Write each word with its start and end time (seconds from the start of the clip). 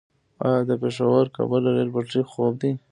آیا 0.45 0.61
د 0.69 0.71
پیښور- 0.81 1.25
کابل 1.35 1.63
ریل 1.75 1.89
پټلۍ 1.95 2.21
خوب 2.31 2.53
دی؟ 2.61 2.71